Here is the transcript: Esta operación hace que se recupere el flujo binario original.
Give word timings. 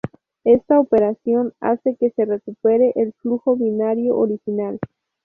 Esta 0.45 0.79
operación 0.79 1.53
hace 1.59 1.95
que 1.95 2.09
se 2.09 2.25
recupere 2.25 2.91
el 2.95 3.13
flujo 3.21 3.55
binario 3.55 4.17
original. 4.17 4.79